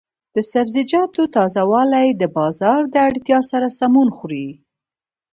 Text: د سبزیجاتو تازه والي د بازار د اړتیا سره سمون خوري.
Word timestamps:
د 0.35 0.37
سبزیجاتو 0.51 1.21
تازه 1.35 1.63
والي 1.71 2.07
د 2.13 2.23
بازار 2.37 2.81
د 2.93 2.95
اړتیا 3.07 3.39
سره 3.51 3.67
سمون 3.79 4.07
خوري. 4.17 4.47